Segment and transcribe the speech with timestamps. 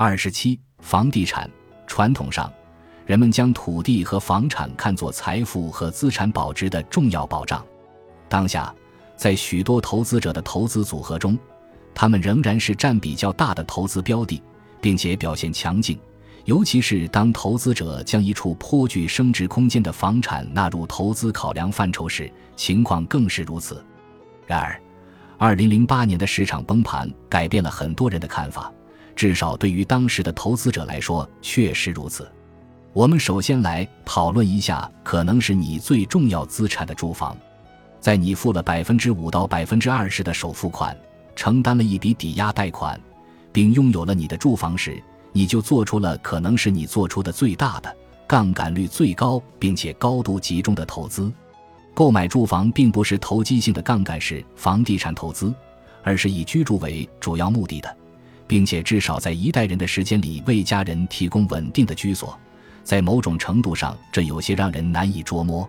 [0.00, 1.50] 二十七，房地产。
[1.88, 2.48] 传统上，
[3.04, 7.66] 人们将土地和房产看作财富和资产保值的重要保障。
[8.28, 8.72] 当下，
[9.16, 11.36] 在许多投资者的投资组合中，
[11.92, 14.40] 他们仍然是占比较大的投资标的，
[14.80, 15.98] 并且表现强劲。
[16.44, 23.84] 尤其是当投资者将一处颇具升值空间的房产纳入投资考量范畴时，情况更是如此。
[24.46, 24.80] 然而，
[25.38, 28.72] 二零零八年的市场崩盘改变了很多人的看法，
[29.18, 32.30] 至少对于当时的投资者来说确实如此。
[32.92, 37.36] 我们首先来讨论一下可能是你最重要资产的住房。
[37.98, 40.96] 在你付了百分之五到百分之二十的首付款，
[41.34, 42.98] 承担了一笔抵押贷款，
[43.50, 47.92] 并拥有了你的住房时，你就做出了可能是你做出的最大的、
[48.24, 51.28] 杠杆率最高并且高度集中的投资。
[51.92, 55.52] 购买住房并不是投机性的杠杆式房地产投资，
[56.04, 57.96] 而是以居住为主要目的的，
[58.48, 62.36] 并且至少在一代人的时间里为家人提供稳定的居所。
[62.82, 65.68] 在某种程度上，这有些让人难以捉摸。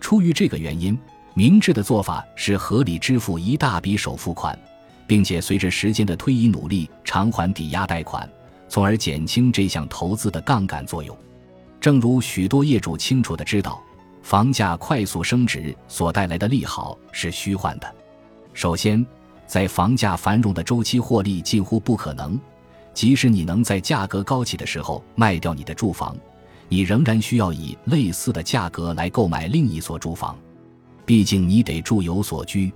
[0.00, 0.98] 出于这个原因，
[1.32, 4.58] 明智的做法是合理支付一大笔首付款，
[5.06, 8.28] 并且随着时间的推移努力偿还抵押贷款，
[8.68, 11.16] 从而减轻这项投资的杠杆作用。
[11.80, 13.80] 正如许多业主清楚地知道。
[14.20, 17.94] 房价快速升值所带来的利好是虚幻的。
[18.52, 19.06] 首先，
[19.48, 22.38] 在房价繁荣的周期获利近乎不可能。
[22.92, 26.16] 即使你能在价格高起的时候卖掉你的住房，
[26.68, 30.36] 你仍然需要以类似的价格来购买另一所住房。
[31.06, 32.72] 毕竟你得住有所居。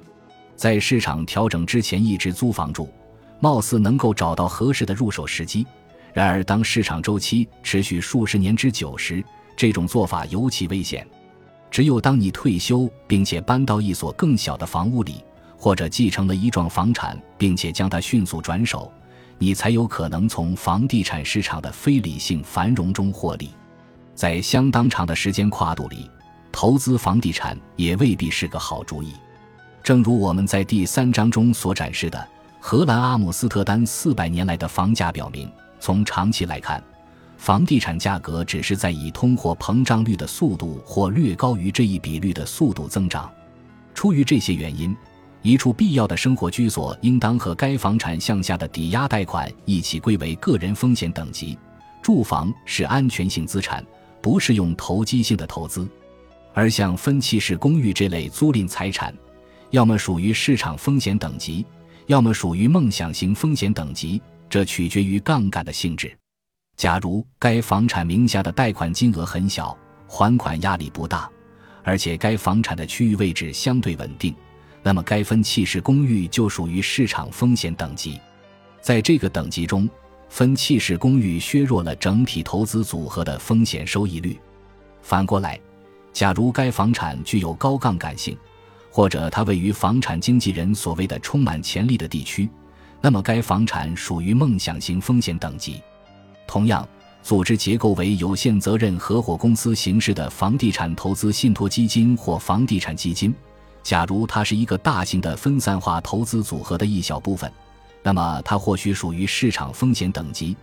[0.56, 2.88] 在市场调整之前一直租房住，
[3.40, 5.66] 貌似能够找到合适的入手时机。
[6.14, 9.24] 然而，当市场周期持续数十年之久时，
[9.56, 11.06] 这种做法尤其危险。
[11.70, 15.24] 只有当你退休，并且搬到一所更小的房屋里，
[15.62, 18.92] 或者继承了一幢房产，并且将它迅速转手，
[19.38, 23.48] 你才有可能从房地产市场的非理性繁荣中获利。
[24.12, 26.10] 在相当长的时间跨度里，
[26.50, 29.12] 投资房地产也未必是个好主意。
[29.84, 32.28] 正如我们在第三章中所展示的，
[32.58, 35.48] 荷兰阿姆斯特丹四百年来的房价表明，
[35.78, 36.82] 从长期来看。
[37.38, 43.30] 房地产价格只是在以通货膨胀率的速度或略高于这一比率的速度增长。
[43.94, 44.96] 出于这些原因，
[45.42, 51.58] 一处必要的生活居所应当和该房产项下的抵押贷款一起归为个人风险等级。
[52.00, 53.84] 住房是安全性资产，
[54.20, 55.88] 不是用投机性的投资。
[56.54, 59.14] 而像分期式公寓这类租赁财产，
[59.70, 61.64] 要么属于市场风险等级，
[62.06, 64.20] 要么属于梦想型风险等级，
[64.50, 66.16] 这取决于杠杆的性质。
[66.76, 69.76] 假如该房产名下的贷款金额很小，
[70.06, 71.28] 还款压力不大，
[71.82, 74.34] 而且该房产的区域位置相对稳定，
[74.82, 78.20] 那么该分契式公寓就属于市场风险等级。
[78.80, 79.88] 在这个等级中，
[80.28, 84.38] 分契式公寓削弱了整体投资组合的风险收益率。
[85.02, 85.58] 反过来，
[86.12, 88.36] 假如该房产具有高杠杆性，
[88.90, 92.48] 或者它位于房产经纪人所谓的充满潜力的地区，
[93.00, 95.80] 那么该房产属于梦想型风险等级。
[96.46, 96.86] 同样，
[97.22, 103.34] 组织结构为有限责任合伙公司形式的房地产投资信托基金或房地产基金，
[103.82, 107.52] 假如它是一个大型的分散化投资组合的一小部分，
[108.02, 110.54] 那么它或许属于市场风险等级；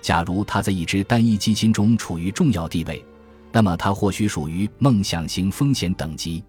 [0.00, 3.04] 假如它在一支单一基金中处于重要地位，
[3.50, 6.42] 那么它或许属于梦想型风险等级。